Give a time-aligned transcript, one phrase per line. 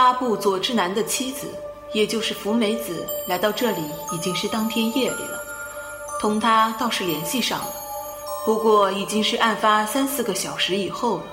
[0.00, 1.46] 阿部佐之男的妻子，
[1.92, 3.82] 也就是福美子，来到这里
[4.14, 5.38] 已经是当天夜里了。
[6.18, 7.74] 同他倒是联系上了，
[8.46, 11.24] 不过已经是案发三四个小时以后了。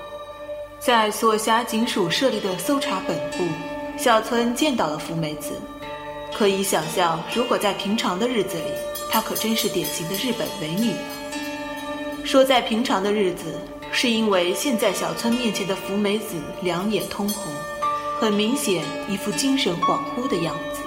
[0.81, 3.37] 在所辖警署设立的搜查本部，
[3.97, 5.53] 小村见到了福美子。
[6.35, 8.65] 可以想象，如果在平常的日子里，
[9.09, 11.07] 她可真是典型的日本美女啊。
[12.25, 13.45] 说在平常的日子，
[13.93, 17.53] 是因为现在小村面前的福美子两眼通红，
[18.19, 20.81] 很明显一副精神恍惚的样子。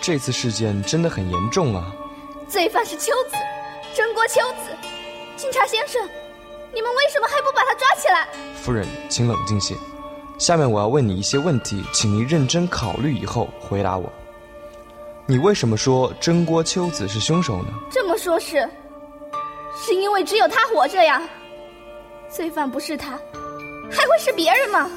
[0.00, 1.92] 这次事件真的很严重啊！
[2.48, 3.36] 罪犯是秋子，
[3.94, 4.74] 真锅秋子。
[5.36, 6.00] 警察先生，
[6.72, 8.26] 你们为什么还不把他抓起来？
[8.54, 9.74] 夫人，请冷静些。
[10.38, 14.10] 下面我要问你一些问题，请您认真考虑以后回答我。
[15.26, 17.68] 你为什么说真锅秋子是凶手呢？
[17.90, 18.66] 这么说，是，
[19.76, 21.22] 是因为只有他活着呀。
[22.30, 23.12] 罪犯不是他，
[23.90, 24.88] 还会是别人吗？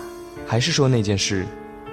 [0.45, 1.45] 还是说那件事，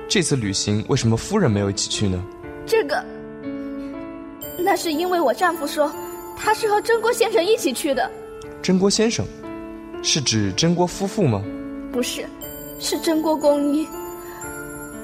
[0.09, 2.23] 这次旅行为什么夫人没有一起去呢？
[2.67, 3.03] 这个，
[4.59, 5.93] 那是因为我丈夫说，
[6.37, 8.11] 他是和真锅先生一起去的。
[8.61, 9.25] 真锅先生，
[10.03, 11.43] 是指真锅夫妇吗？
[11.93, 12.27] 不是，
[12.81, 13.87] 是真锅公一。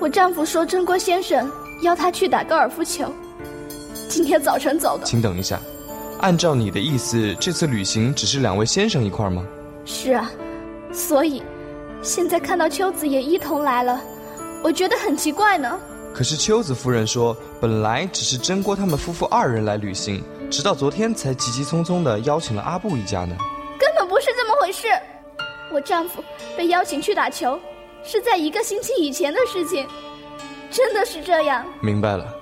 [0.01, 1.51] 我丈夫说真锅先生
[1.83, 3.11] 邀他去打高尔夫球。
[4.09, 5.05] 今天早晨走的。
[5.05, 5.61] 请等一下，
[6.21, 9.47] 按照你的意思，这次旅行只是两位先生一块吗？
[9.85, 10.31] 是啊，
[10.93, 11.43] 所以
[12.03, 14.01] 现在看到秋子也一同来了，
[14.63, 15.79] 我觉得很奇怪呢。
[16.15, 23.37] 可是秋子夫人说，本来只是真锅他们夫妇二人来旅行，直到昨天才急急匆匆的邀请了阿布一家呢。
[23.79, 24.87] 根本不是这么回事，
[25.73, 26.23] 我丈夫
[26.57, 27.59] 被邀请去打球，
[28.05, 29.87] 是在一个星期以前的事情，
[30.71, 31.67] 真的是这样。
[31.81, 32.33] 明白了。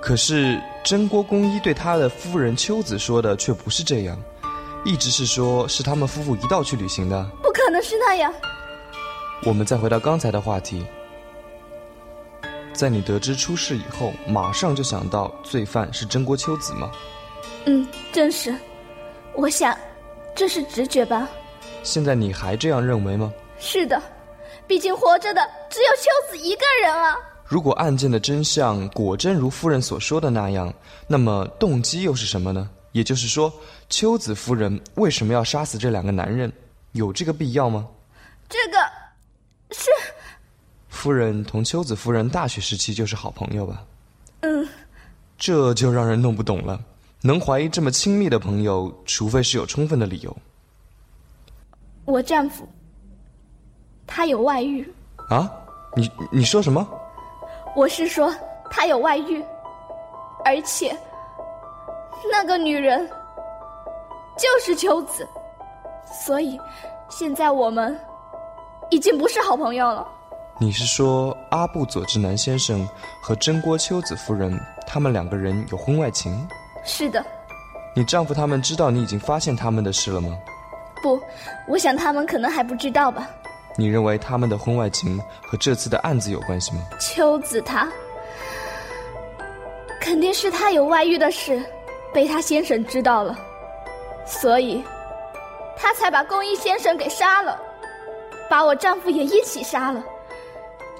[0.00, 4.16] 可是真锅公一对他的夫人秋子说的却不是这样，
[4.88, 7.22] 一直是说是他们夫妇一道去旅行的。
[7.42, 8.32] 不可能是那样。
[9.44, 10.82] 我们再回到刚才的话题，
[12.72, 16.90] 在你得知出事以后，马上就想到罪犯是真国秋子吗？
[17.66, 18.56] 嗯，正是。
[19.34, 19.76] 我想，
[20.34, 21.28] 这是直觉吧。
[21.82, 23.30] 现在你还这样认为吗？
[23.58, 24.02] 是的，
[24.66, 27.14] 毕竟活着的只有秋子一个人啊。
[27.44, 30.72] 如果案件的真相果真如夫人所说的那样，
[31.06, 32.70] 那么动机又是什么呢？
[32.92, 33.52] 也就是说，
[33.88, 36.52] 秋子夫人为什么要杀死这两个男人？
[36.92, 37.86] 有这个必要吗？
[38.48, 38.78] 这个
[39.70, 39.90] 是
[40.88, 43.84] 夫人同秋子夫人大学时期就是好朋友吧？
[44.40, 44.66] 嗯，
[45.36, 46.80] 这就让人弄不懂了。
[47.20, 50.34] 能怀疑这么亲密的朋友，除非是有充分的理由。
[52.04, 52.66] 我丈夫
[54.06, 54.90] 他有外遇
[55.28, 55.52] 啊？
[55.94, 56.88] 你你说什么？
[57.76, 58.34] 我是说，
[58.70, 59.44] 他有外遇，
[60.44, 60.96] 而且
[62.30, 63.08] 那个女人
[64.36, 65.26] 就是秋子，
[66.24, 66.58] 所以
[67.08, 67.98] 现在我们
[68.90, 70.06] 已经不是好朋友了。
[70.60, 72.88] 你是说阿布佐治南先生
[73.22, 76.48] 和真锅秋子夫人他们两个人有婚外情？
[76.84, 77.24] 是的。
[77.94, 80.36] 你丈夫他们知道你已经发现他们的事了吗？
[81.02, 81.20] 不，
[81.68, 83.28] 我想他们可能还不知道吧。
[83.76, 86.80] 你认为他们的婚外情和这次的案子有关系吗？
[86.98, 87.88] 秋子他，
[90.00, 91.62] 肯定是他有外遇的事，
[92.12, 93.38] 被他先生知道了，
[94.26, 94.82] 所以，
[95.76, 97.60] 他才把公一先生给杀了，
[98.48, 100.02] 把我丈夫也一起杀了。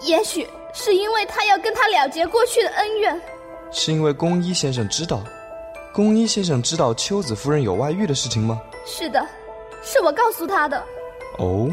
[0.03, 3.21] 也许是因为他要跟他了结过去的恩怨。
[3.71, 5.23] 是因为公一先生知道，
[5.93, 8.61] 公一先生知道秋子夫人有外遇的事情吗？
[8.87, 9.27] 是的，
[9.83, 10.83] 是我告诉他的。
[11.39, 11.71] 哦。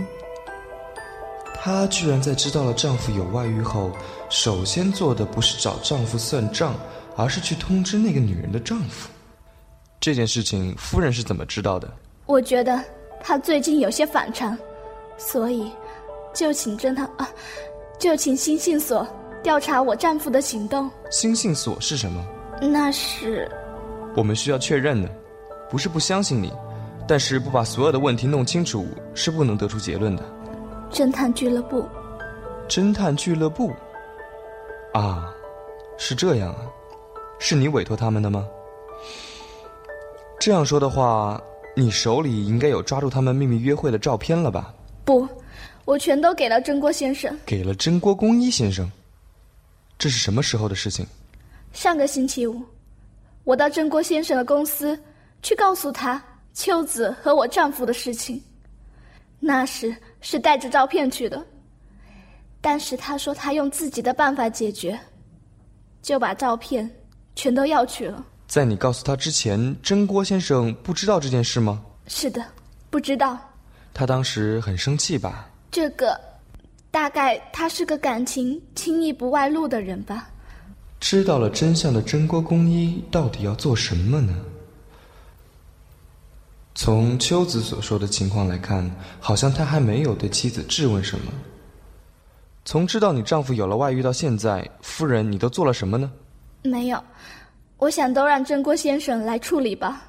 [1.53, 3.91] 她居然在知道了丈夫有外遇后，
[4.29, 6.75] 首先做的不是找丈夫算账，
[7.15, 9.09] 而是去通知那个女人的丈夫。
[10.05, 11.91] 这件事情，夫人是怎么知道的？
[12.27, 12.79] 我觉得
[13.19, 14.55] 她最近有些反常，
[15.17, 15.71] 所以
[16.31, 17.27] 就请侦探啊，
[17.97, 19.07] 就请星信所
[19.41, 20.87] 调查我丈夫的行动。
[21.09, 22.23] 星信所是什么？
[22.61, 23.49] 那是
[24.15, 25.09] 我们需要确认的，
[25.71, 26.53] 不是不相信你，
[27.07, 28.85] 但是不把所有的问题弄清楚
[29.15, 30.23] 是不能得出结论的。
[30.91, 31.83] 侦探俱乐部，
[32.69, 33.73] 侦探俱乐部，
[34.93, 35.33] 啊，
[35.97, 36.61] 是这样啊，
[37.39, 38.47] 是你委托他们的吗？
[40.39, 41.41] 这样说的话，
[41.75, 44.73] 你手里应该有抓住他们秘密约会的照片了吧？
[45.03, 45.27] 不，
[45.85, 47.35] 我全都给了真锅先生。
[47.45, 48.89] 给了真锅公一先生。
[49.97, 51.05] 这是什么时候的事情？
[51.73, 52.61] 上个星期五，
[53.43, 54.97] 我到真锅先生的公司
[55.41, 56.21] 去告诉他
[56.53, 58.41] 秋子和我丈夫的事情。
[59.39, 61.43] 那时是带着照片去的，
[62.61, 64.99] 但是他说他用自己的办法解决，
[66.01, 66.89] 就把照片
[67.35, 68.25] 全都要去了。
[68.47, 71.83] 在你告诉他之前，真锅先生不知道这件事吗？
[72.07, 72.45] 是的，
[72.89, 73.37] 不知道。
[73.93, 75.49] 他当时很生气吧？
[75.71, 76.19] 这个，
[76.91, 80.29] 大概他是个感情轻易不外露的人吧。
[80.99, 84.33] 知道了真相的真锅公一到底要做什么呢？
[86.73, 88.89] 从秋子所说的情况来看，
[89.19, 91.31] 好像他还没有对妻子质问什么。
[92.65, 96.11] 从知道你丈夫有了外遇到现在，夫人，你都做了什么呢？
[96.63, 97.01] 没有，
[97.85, 100.01] 我想都让郑郭先生来处理吧。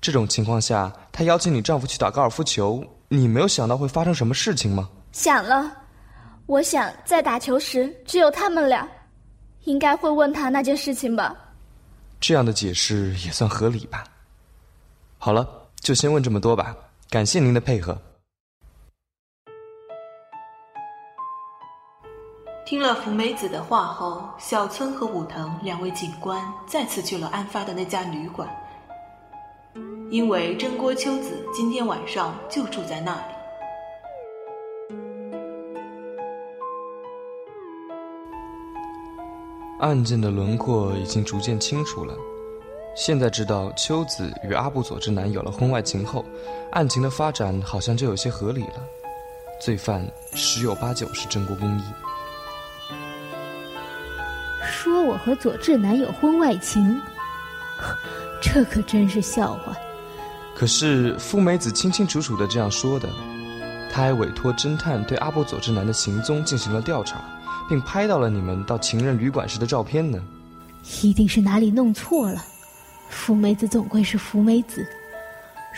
[0.00, 4.88] 这种情况下，他邀请你丈夫去打高尔夫球，你没有想到会发生什么事情吗？
[5.12, 5.70] 想了，
[6.46, 8.88] 我想在打球时只有他们俩，
[9.64, 11.36] 应该会问他那件事情吧。
[12.18, 14.02] 这样的解释也算合理吧。
[15.18, 15.46] 好了，
[15.80, 16.74] 就先问这么多吧。
[17.10, 18.00] 感谢您的配合。
[22.66, 28.48] 听了福美子的话后，小村和武藤两位警官再次去了案发的那家旅馆，
[30.10, 33.22] 因为真锅秋子今天晚上就住在那里。
[39.78, 42.16] 案件的轮廓已经逐渐清楚了，
[42.96, 46.24] 现在知道秋子与阿部佐之男有了婚外情后，
[46.72, 48.82] 案情的发展好像就有些合理了，
[49.60, 50.04] 罪犯
[50.34, 51.82] 十有八九是真锅公一。
[55.06, 57.00] 我和佐治男有婚外情，
[58.42, 59.76] 这可真是笑话。
[60.54, 63.08] 可是富美子清清楚楚的这样说的，
[63.92, 67.20] 他还委托侦探对阿波佐治男的行踪进行了调查，
[67.68, 70.18] 并拍到了你们到情人旅馆时的照片呢。
[71.02, 72.44] 一定是哪里弄错了。
[73.08, 74.86] 福美子总归是福美子，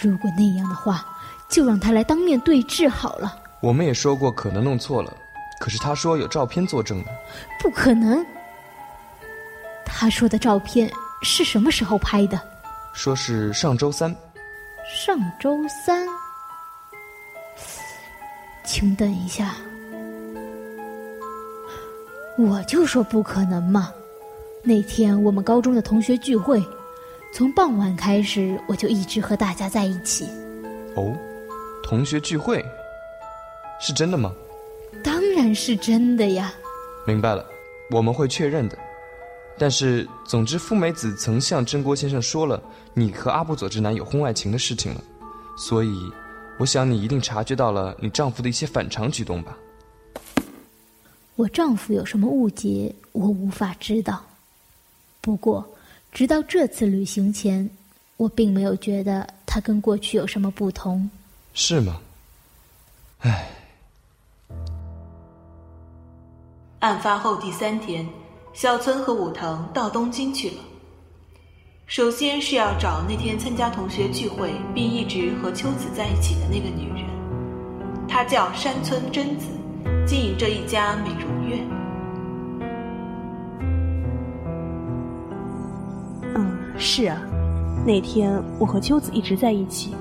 [0.01, 1.05] 如果那样的话，
[1.49, 3.37] 就让他来当面对质好了。
[3.61, 5.13] 我们也说过可能弄错了，
[5.61, 7.07] 可是他说有照片作证呢。
[7.61, 8.25] 不可能。
[10.01, 10.89] 他说的照片
[11.23, 12.41] 是什么时候拍的？
[12.93, 14.15] 说是上周三。
[14.89, 16.07] 上周三？
[18.65, 19.57] 请等一下，
[22.39, 23.93] 我就说不可能嘛！
[24.63, 26.65] 那天我们高中的同学聚会，
[27.35, 30.29] 从傍晚开始我就一直和大家在一起。
[30.95, 31.13] 哦，
[31.83, 32.65] 同学聚会
[33.81, 34.33] 是真的吗？
[35.03, 36.55] 当然是真的呀！
[37.05, 37.45] 明白了，
[37.91, 38.79] 我们会确认的。
[39.59, 42.63] 但是，总之，富美子曾向真锅先生说了
[42.95, 45.03] 你和阿部佐之男有婚外情的事情了，
[45.57, 46.13] 所以，
[46.59, 49.57] 我想你一定察觉到了你丈夫的一些反常举动吧。
[51.35, 54.25] 我丈夫有什么误解，我无法知道。
[55.21, 55.69] 不过，
[56.13, 57.69] 直到这次旅行前，
[58.17, 61.09] 我并没有觉得他跟过去有什么不同。
[61.53, 62.01] 是吗？
[63.21, 63.51] 唉。
[66.81, 68.09] 案发后第三天。
[68.53, 70.57] 小村和武藤到东京去了。
[71.87, 77.07] 首先是要找那天参加同学聚会并一直和秋子在一起的那个女人，
[78.09, 79.47] 她叫山村贞子，
[80.07, 81.67] 经营着一家美容院。
[86.35, 87.21] 嗯，是啊，
[87.87, 89.95] 那天我和秋子一直在一起，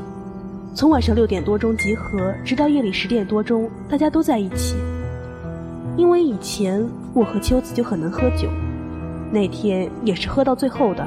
[0.74, 4.76] 从晚上六点多钟集合，直到夜里十点多钟，大家都在一起。
[5.96, 8.48] 因为以前我和秋子就很能喝酒，
[9.32, 11.04] 那天也是喝到最后的，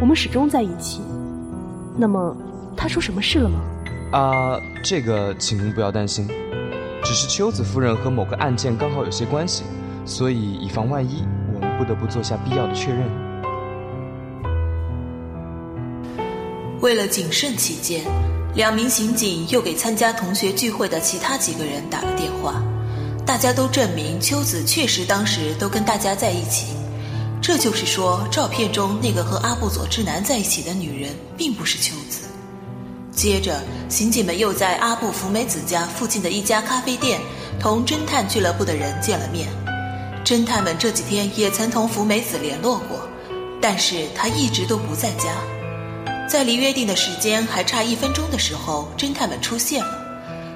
[0.00, 1.02] 我们始终在一起。
[1.94, 2.34] 那么，
[2.74, 3.60] 他出什么事了吗？
[4.12, 6.26] 啊，这个请您不要担心，
[7.04, 9.64] 只是秋子夫人和某个案件刚好有些关系，
[10.06, 11.22] 所以以防万一，
[11.54, 13.06] 我们不得不做下必要的确认。
[16.80, 18.06] 为了谨慎起见，
[18.54, 22.62] 两名刑警又给参加同学聚会的其他几个人打了电话。
[23.30, 26.74] 大家都证明秋子确实当时都跟大家在一起，
[27.40, 32.22] 这就是说，照片中那个和阿布佐之男在一起的女人并不是秋子。
[33.12, 37.20] 接着，刑警们又在阿布福美子家附近的一家咖啡店
[37.60, 39.48] 同侦探俱乐部的人见了面。
[40.24, 42.98] 侦探们这几天也曾同福美子联络过，
[43.62, 45.28] 但是她一直都不在家。
[46.28, 50.02] 在离约定的时间还差一分钟的时候，侦探们出现了，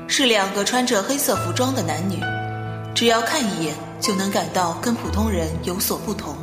[0.08, 2.18] 是两个穿着黑色服装的男女。
[2.94, 6.36] 只要看一眼，就能感到跟普通人有所不同。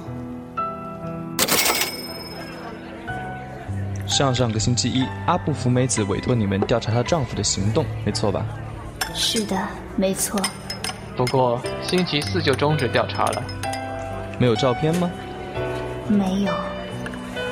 [4.06, 8.46] 上上个星期一，阿布福美子委托你们调查她丈夫的行动，没错吧？
[9.14, 9.58] 是的，
[9.96, 10.38] 没错。
[11.16, 13.42] 不过星期四就终止调查了。
[14.38, 15.10] 没有照片吗？
[16.10, 16.52] 没有，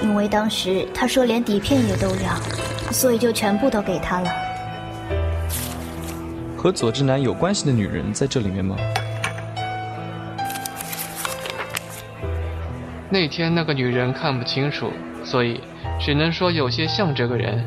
[0.01, 4.29] 因为当时他说连底片也都要，所以就全部都给他了。
[6.61, 8.75] 和佐治男有关系的女人在这里面吗？
[13.09, 14.91] 那天那个女人看不清楚，
[15.23, 15.61] 所以
[16.01, 17.65] 只能说有些像这个人。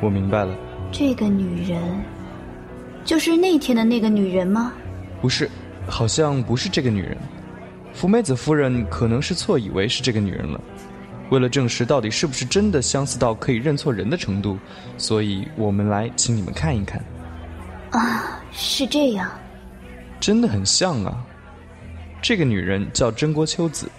[0.00, 0.56] 我明白了，
[0.90, 1.78] 这个女人，
[3.04, 4.72] 就是那天的那个女人吗？
[5.20, 5.50] 不是，
[5.86, 7.14] 好像不是这个女人。
[7.92, 10.58] 福美子夫人可能是错以为是这个女人了。
[11.28, 14.58] 为了证实到底是不是真的相似到可以认错人的程度，
[14.96, 16.98] 所以我们来请你们看一看。
[17.90, 19.30] 啊，是这样，
[20.20, 21.16] 真的很像啊。
[22.20, 23.90] 这个女人叫真锅秋子，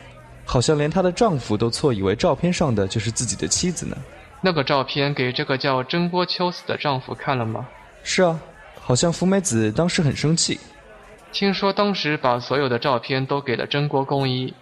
[0.46, 3.96] 好像连她的丈夫都错以为照片上的就是自己的妻子呢。
[4.42, 7.68] 那个照片给这个叫真锅秋子的丈夫看了吗？
[8.04, 8.40] 是啊，
[8.80, 10.60] 好像福美子当时很生气。
[11.32, 14.54] 听说当时把所有的照片都给了真锅公一。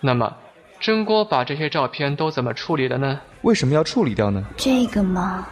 [0.00, 0.32] 那么，
[0.78, 3.20] 真锅把这些照片都怎么处理的呢？
[3.42, 4.44] 为什么要处理掉呢？
[4.56, 5.46] 这个嘛，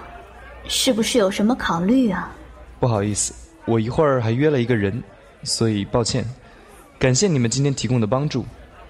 [0.68, 2.30] 是不是有什么考虑啊？
[2.78, 3.32] 不好意思，
[3.64, 5.02] 我一会儿还约了一个人，
[5.42, 6.24] 所以抱歉。
[6.98, 8.44] 感谢你们今天提供的帮助。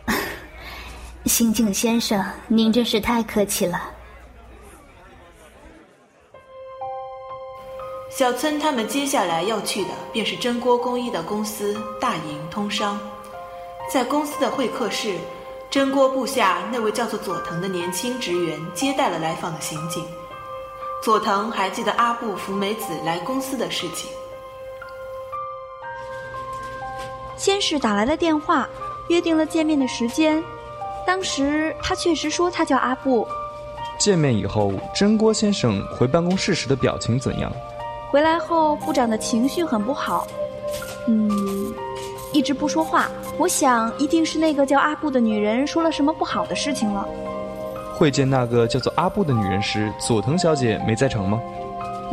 [1.27, 3.91] 刑警先生，您真是太客气了。
[8.11, 12.99] 小村他们接下来要去的便是真锅工艺的公司大营通商，
[13.93, 15.15] 在公司的会客室，
[15.71, 20.03] 真锅部下那位叫做佐藤的年轻职员接待了来访的刑警。
[21.07, 24.11] 佐藤还记得阿布福美子来公司的事情。
[27.37, 28.69] 先是打来了电话，
[29.09, 30.43] 约定了见面的时间。
[31.07, 33.25] 当时他确实说他叫阿布。
[34.01, 37.53] 见面以后，真锅先生回办公室时的表情怎样？
[38.11, 40.27] 回来后，部长的情绪很不好，
[41.07, 41.31] 嗯，
[42.33, 43.09] 一直不说话。
[43.39, 47.07] 我想，一定是那个叫阿布的女人说了什么不好的事情了。
[47.97, 51.41] 会见那个叫做阿布的女人时，佐藤小姐没在场吗？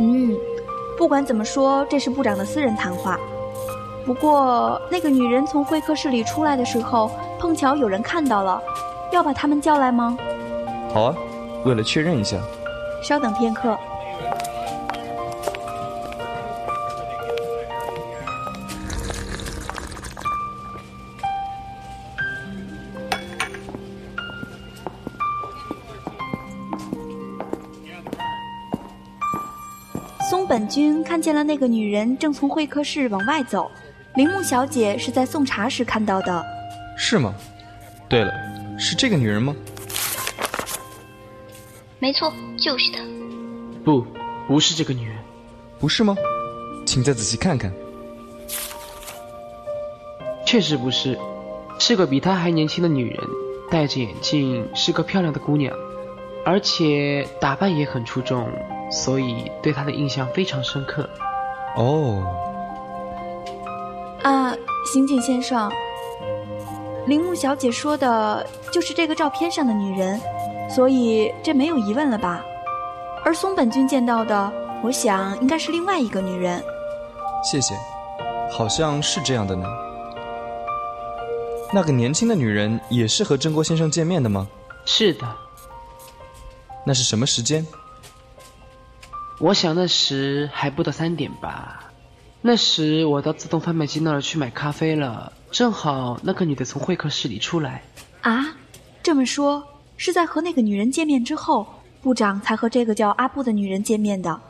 [0.00, 0.34] 嗯，
[0.96, 3.18] 不管怎么说，这是部长的私人谈话。
[4.06, 8.60] 不过，那个女人从会客室里出来的时候，碰巧有人看到了，
[9.12, 10.16] 要把他们叫来吗？
[10.92, 11.14] 好啊，
[11.64, 12.38] 为了确认一下。
[13.02, 13.76] 稍等片刻。
[31.24, 33.70] 见了那个女人正从会客室往外走。
[34.14, 36.44] 铃木小姐是在送茶时看到的，
[36.98, 37.34] 是吗？
[38.10, 38.30] 对了，
[38.78, 39.56] 是这个女人吗？
[41.98, 42.98] 没错，就是她。
[43.82, 44.06] 不，
[44.46, 45.16] 不是这个女人。
[45.80, 46.14] 不是吗？
[46.84, 47.72] 请再仔细看看。
[50.44, 51.18] 确实不是，
[51.78, 53.18] 是个比她还年轻的女人，
[53.70, 55.74] 戴着眼镜，是个漂亮的姑娘，
[56.44, 58.46] 而且打扮也很出众，
[58.90, 61.08] 所以对他的印象非常深刻。
[61.76, 62.22] 哦。
[64.22, 64.54] 啊，
[64.92, 65.70] 刑警先生，
[67.06, 70.20] 铃木小姐说的就是这个照片上的女人，
[70.70, 72.42] 所以这没有疑问了吧？
[73.24, 76.62] 而松本君见到的，我想应该是另外一个女人。
[77.42, 77.74] 谢谢，
[78.50, 79.66] 好像是这样的呢。
[81.72, 84.46] 那个年轻的女人也是和真锅先生见面的吗？
[84.84, 85.26] 是的。
[86.86, 87.66] 那是什么时间？
[89.40, 91.90] 我想那时还不到三点吧。
[92.40, 97.82] 那时我到自动贩卖机那儿去买咖啡了，正好那个女的从会客室里出来。
[98.20, 98.54] 啊，
[99.02, 99.62] 这么说
[99.96, 101.66] 是在和那个女人见面之后，
[102.02, 104.40] 部长才和这个叫阿布的女人见面的。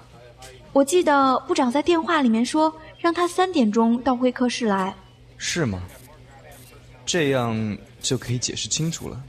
[0.72, 4.94] 我记得部长在电话里面说，让他三点钟到会客室来。
[5.36, 5.80] 是吗？
[7.06, 9.22] 这样就可以解释清楚了。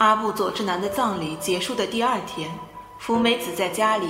[0.00, 2.50] 阿布佐治男的葬礼结束的第二天，
[2.98, 4.06] 福美子在家里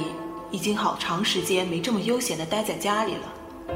[0.52, 3.73] 已经好长时间没这么悠闲的待在家里了。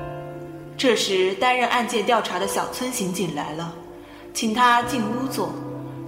[0.77, 3.75] 这时，担任案件调查的小村刑警来了，
[4.33, 5.53] 请他进屋坐，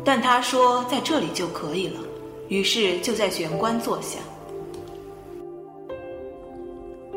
[0.05, 1.99] 但他说在这里就可以了，
[2.47, 4.21] 于是就在玄关坐下。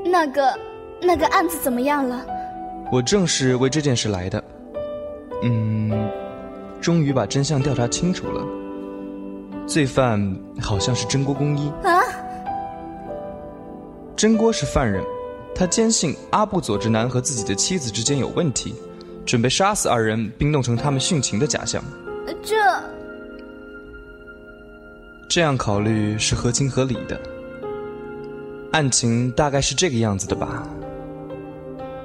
[0.04, 0.60] 那个，
[1.00, 2.26] 那个案子怎么样了？
[2.92, 4.44] 我正是为这件事来的。
[5.44, 6.10] 嗯，
[6.82, 8.44] 终于把真相调查清楚了。
[9.70, 10.20] 罪犯
[10.60, 12.02] 好像是真锅公一啊！
[14.16, 15.04] 真锅是犯人，
[15.54, 18.74] 他坚信阿布佐之男和自己的妻子之间有问题，
[19.28, 21.84] 准备杀死二人，并弄成他们殉情的假象。
[22.42, 22.56] 这
[25.30, 27.22] 这样考虑是合情合理的。
[28.72, 30.68] 案情大概是这个样子的吧？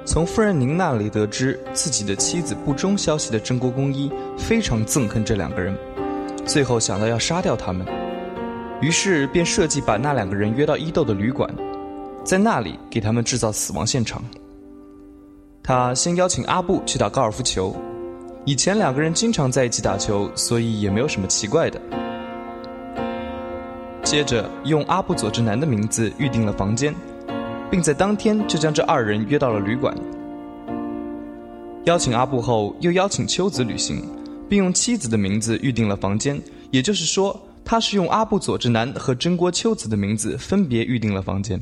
[0.05, 5.75] 从夫人您那里得知自己的妻子不忠消息的真锅公一非常憎恨这两个人。
[6.45, 7.85] 最后想到要杀掉他们，
[8.79, 11.49] 于是便设计把那两个人约到伊豆的旅馆，
[12.23, 14.23] 在那里给他们制造死亡现场。
[15.63, 17.75] 他先邀请阿布去打高尔夫球。
[18.45, 21.81] 以前两个人经常在一起打球，所以也没有什么奇怪的。
[24.03, 26.93] 接着用阿布佐治男的名字预定了房间，
[27.71, 29.97] 并在当天就将这二人约到了旅馆。
[31.85, 34.03] 邀请阿布后，又邀请秋子旅行，
[34.49, 36.41] 并用妻子的名字预定了房间。
[36.71, 41.61] 也就是说，他是用阿布佐之男和真锅秋子的名字分别预定了房间。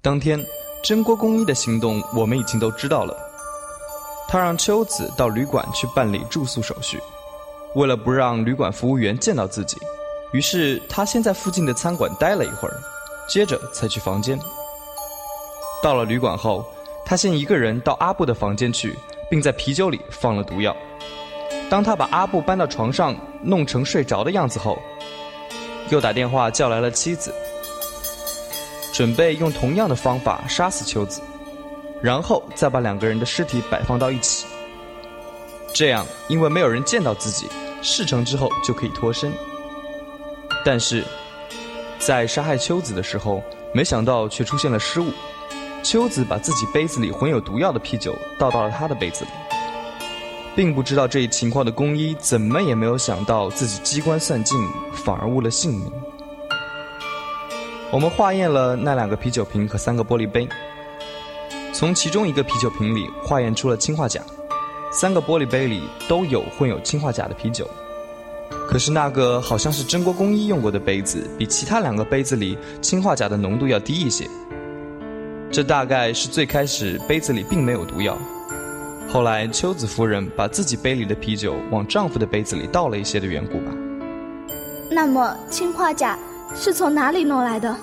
[0.00, 0.38] 当天，
[0.82, 3.16] 真锅公一的行动我们已经都知道了。
[4.28, 6.98] 他让秋子到旅馆去办理住宿手续，
[7.74, 9.76] 为了不让旅馆服务员见到自己，
[10.32, 12.80] 于是他先在附近的餐馆待了一会儿，
[13.28, 14.38] 接着才去房间。
[15.82, 16.64] 到了旅馆后，
[17.04, 18.96] 他先一个人到阿布的房间去，
[19.32, 20.76] 并在啤酒里放了毒药。
[21.70, 24.78] 当他把阿布搬到床上，弄成睡着的样子后，
[25.88, 27.34] 又打电话叫来了妻子，
[28.92, 31.22] 准备用同样的方法杀死秋子。
[32.02, 34.44] 然后再把两个人的尸体摆放到一起，
[35.72, 37.48] 这样因为没有人见到自己，
[37.80, 39.32] 事成之后就可以脱身。
[40.62, 41.02] 但是，
[41.98, 45.10] 在杀害秋子的时候，没想到却出现了失误。
[45.82, 49.30] 秋子把自己杯子里混有毒药的啤酒倒到了他的杯子里，
[50.54, 54.56] 并不知道这一情况的宫一怎么也没有想到自己机关算尽，
[54.92, 55.92] 反而误了性命。
[57.90, 60.48] 我们化验了那两个啤酒瓶和三个玻璃杯。
[61.74, 64.22] 从其中一个啤酒瓶里化验出了氰化钾，
[64.92, 67.68] 三个玻璃杯里都有混有氰化钾的啤酒，
[68.68, 74.28] 可是那个好像是真锅工一用过的杯子，比其他两个杯子里氰化钾的浓度要低一些。
[75.52, 78.16] 这大概是最开始杯子里并没有毒药，
[79.06, 83.70] 后来秋子夫人把自己杯里的啤酒往丈夫的杯子里倒了一些的缘故吧。
[84.90, 86.18] 那么氰化钾
[86.54, 87.76] 是从哪里弄来的？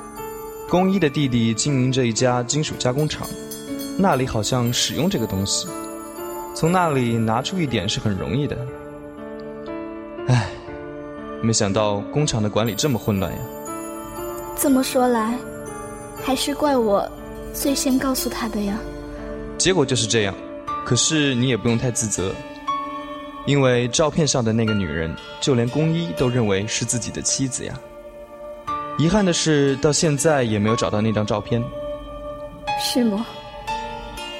[0.67, 3.27] 工一的弟弟经营着一家金属加工厂。
[3.99, 5.67] 那里好像使用这个东西，
[6.55, 8.57] 从那里拿出一点是很容易的。
[10.27, 10.49] 唉，
[11.43, 13.39] 没想到工厂的管理这么混乱呀。
[14.57, 15.37] 这么说来，
[16.23, 17.07] 还是怪我
[17.53, 18.77] 最先告诉他的呀。
[19.57, 20.33] 结果就是这样，
[20.85, 22.33] 可是你也不用太自责，
[23.45, 27.73] 因为照片上的那个女人，就连宫一都认为是自己的妻子呀。
[28.97, 31.63] 遗憾的是，到现在也没有找到那张照片。
[32.81, 33.25] 是吗？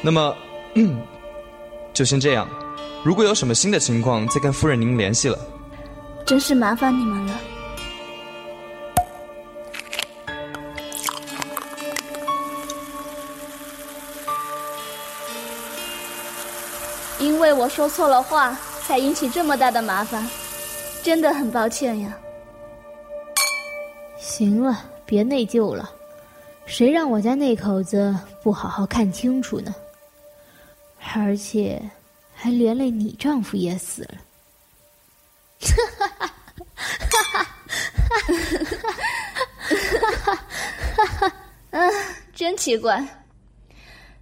[0.02, 0.36] 那么，
[0.76, 1.02] 嗯，
[1.94, 2.48] 就先这样。
[3.04, 5.38] 如果有什么新的情况，再跟夫人您联系了。
[6.26, 7.34] 真是麻烦你们了。
[17.60, 20.26] 我说错了话，才引起这么大的麻烦，
[21.04, 22.18] 真的很抱歉呀。
[24.18, 25.92] 行了，别内疚了。
[26.66, 29.76] 谁让我家那口子不好好看清楚呢？
[31.14, 31.82] 而且，
[32.34, 34.16] 还连累你丈夫也死了。
[35.60, 37.46] 哈哈哈哈哈！
[39.76, 40.36] 哈哈
[40.96, 41.34] 哈哈哈！
[41.72, 41.92] 嗯，
[42.34, 43.06] 真奇怪。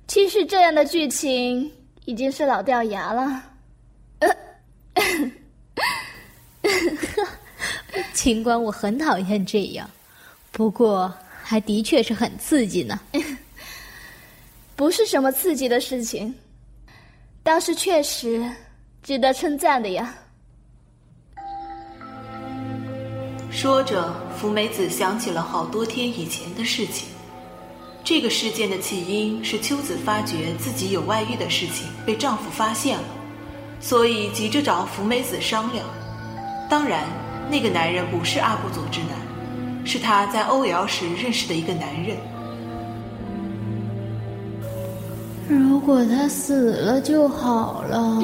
[0.08, 1.72] 其实这样的剧情
[2.08, 3.44] 已经是老掉牙了。
[8.14, 9.90] 尽管我很讨厌这样，
[10.54, 12.98] 不过还的确是很刺激呢。
[14.78, 16.34] 不是什么刺激的事情。
[17.44, 18.50] 倒是确实
[19.04, 20.16] 值得称赞的呀。
[23.52, 27.10] 说着，福美子想起了好多天以前的事情。
[28.10, 33.04] 这个事件的起因是秋子发觉自己有外遇的事情被丈夫发现了，
[33.82, 35.86] 所以急着找福美子商量。
[36.70, 37.04] 当然，
[37.52, 39.10] 那个男人不是阿布佐之男，
[39.86, 42.16] 是他在 OL 时认识的一个男人。
[45.50, 48.24] 如果他死了就好了。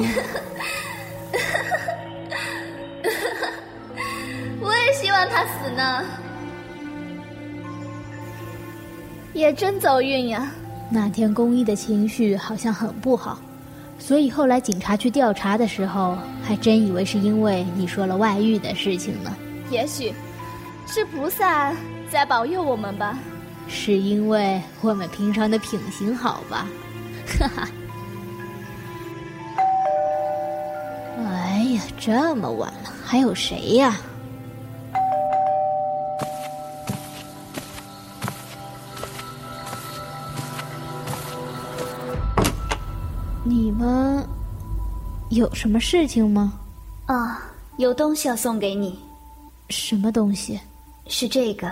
[4.62, 6.02] 我也希望他死呢。
[9.34, 10.50] 也真走运呀。
[10.88, 13.38] 那天公一的情绪好像很不好，
[13.98, 19.36] 所以后来警察去调查的时候，还真以为是因为你说了外遇的事情呢。
[19.70, 20.12] 也许
[20.86, 21.72] 是菩萨
[22.10, 23.18] 在保佑我们吧。
[23.66, 26.68] 是因为我们平常的品行好吧。
[27.38, 27.68] 哈哈！
[31.26, 33.96] 哎呀，这么晚了，还有谁呀？
[33.96, 34.13] 你
[45.30, 46.52] 有什么事情吗？
[47.06, 47.42] 啊，
[47.76, 48.98] 有东西要送给你。
[49.68, 50.60] 什么东西？
[51.06, 51.70] 是这个。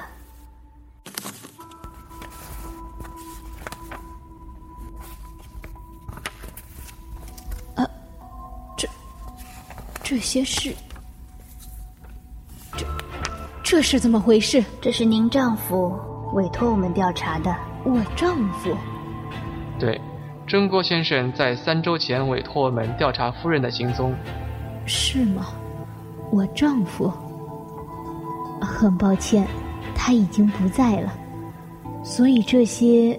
[8.76, 8.88] 这
[10.02, 10.74] 这些事，
[12.76, 12.86] 这
[13.62, 14.64] 这是怎么回事？
[14.80, 15.98] 这是您丈夫
[16.34, 17.54] 委托我们调查的。
[17.84, 18.76] 我丈夫。
[19.78, 20.00] 对。
[20.52, 24.14] 真锅先生在三周前委托我们调查夫人的行踪。
[24.84, 25.46] 是吗？
[26.30, 27.10] 我丈夫？
[28.60, 29.46] 很抱歉，
[29.94, 31.10] 他已经不在了，
[32.04, 33.18] 所以这些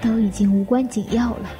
[0.00, 1.50] 都已经无关紧要了。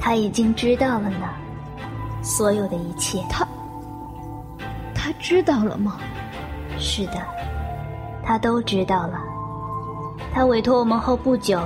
[0.00, 1.28] 他已经知道了呢，
[2.22, 3.22] 所有的一切。
[3.30, 3.46] 他，
[4.92, 6.00] 他知道了吗？
[6.76, 7.24] 是的，
[8.24, 9.35] 他都知道了。
[10.36, 11.58] 他委托我们后不久，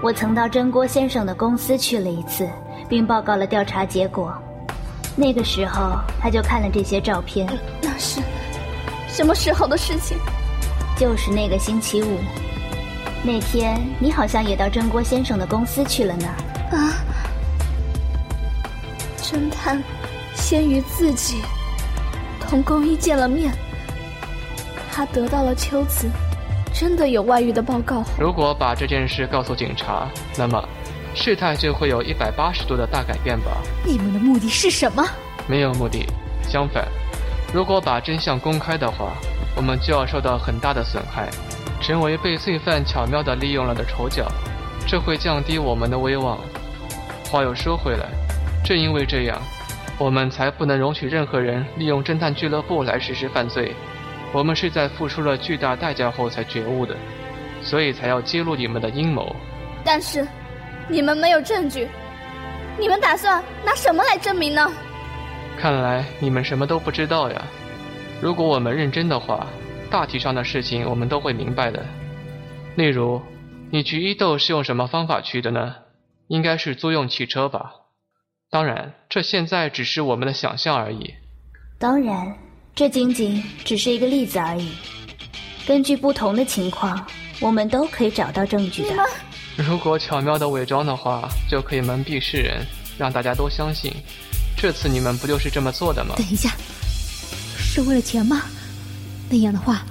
[0.00, 2.48] 我曾到真锅先生的公司去了一次，
[2.88, 4.32] 并报告了调查结果。
[5.16, 7.48] 那个时候，他就看了这些照片。
[7.82, 8.20] 那是
[9.08, 10.16] 什么时候的事情？
[10.96, 12.18] 就是那个星期五。
[13.24, 16.28] 那天你好像也到真锅先生的公司去了呢。
[16.70, 16.94] 啊！
[19.20, 19.82] 侦探
[20.32, 21.42] 先于自己
[22.38, 23.52] 同宫一见了面，
[24.92, 26.08] 他得到了秋子
[26.72, 28.04] 真的有外遇的报告。
[28.18, 30.62] 如果把这件事告诉警察，那么
[31.14, 33.58] 事态就会有一百八十度的大改变吧？
[33.84, 35.04] 你们的目的是什么？
[35.46, 36.06] 没有目的，
[36.48, 36.86] 相反，
[37.52, 39.12] 如果把真相公开的话，
[39.54, 41.28] 我们就要受到很大的损害，
[41.80, 44.26] 成为被罪犯巧妙地利用了的丑角，
[44.86, 46.38] 这会降低我们的威望。
[47.30, 48.08] 话又说回来。
[48.64, 49.36] 正因为这样，
[49.98, 53.74] 我们才不能容许任何人利用侦探俱乐部来实施犯罪。
[54.32, 56.96] 我们是在付出了巨大代价后才觉悟的，
[57.62, 59.34] 所以才要揭露你们的阴谋。
[59.84, 60.26] 但是，
[60.88, 61.86] 你们没有证据，
[62.78, 64.70] 你们打算拿什么来证明呢？
[65.58, 67.42] 看来你们什么都不知道呀。
[68.20, 69.46] 如果我们认真的话，
[69.90, 71.84] 大体上的事情我们都会明白的。
[72.76, 73.20] 例如，
[73.70, 75.74] 你去伊豆是用什么方法去的呢？
[76.28, 77.74] 应该是租用汽车吧。
[78.50, 81.14] 当然，这现在只是我们的想象而已。
[81.78, 82.34] 当然，
[82.74, 84.70] 这仅仅只是一个例子而已。
[85.66, 87.06] 根据不同的情况，
[87.38, 88.96] 我们都可以找到证据的。
[89.56, 93.92] 如果巧妙的伪装的话，就可以蒙蔽世人，让大家都相信。
[94.56, 96.14] 这次你们不就是这么做的吗？
[96.16, 96.54] 等一下，
[97.58, 98.42] 是为了钱吗？
[99.28, 99.82] 那样的话，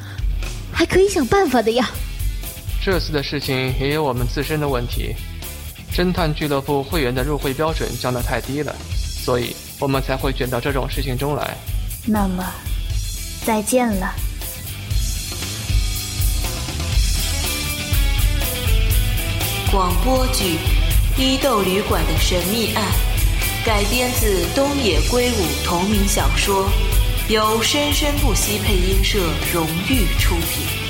[0.73, 1.87] 还可以想办法的呀。
[2.83, 5.13] 这次的事情也有我们自身的问题。
[5.93, 8.75] 侦探俱乐部会员的入会标准降得太低了，
[9.23, 11.55] 所以我们才会卷到这种事情中来。
[12.07, 12.43] 那么，
[13.45, 14.13] 再见了。
[19.71, 20.43] 广播剧
[21.17, 22.83] 《伊豆旅馆的神秘案》
[23.65, 26.69] 改编自东野圭吾同名小说，
[27.29, 29.17] 由生生不息配音社
[29.53, 30.80] 荣誉出品。